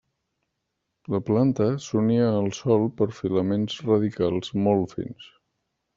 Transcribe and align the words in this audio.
La 1.15 1.19
planta 1.27 1.67
s'unia 1.87 2.31
al 2.39 2.49
sòl 2.61 2.89
per 3.03 3.09
filaments 3.21 3.77
radicals 3.91 4.53
molt 4.69 4.97
fins. 4.99 5.33